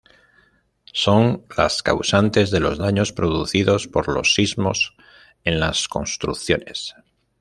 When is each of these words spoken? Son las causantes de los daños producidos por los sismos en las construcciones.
Son 0.93 1.45
las 1.55 1.83
causantes 1.83 2.49
de 2.49 2.59
los 2.59 2.79
daños 2.79 3.13
producidos 3.13 3.87
por 3.87 4.11
los 4.11 4.33
sismos 4.33 4.95
en 5.43 5.59
las 5.59 5.87
construcciones. 5.87 6.95